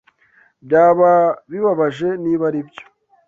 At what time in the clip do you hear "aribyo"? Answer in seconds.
2.49-2.83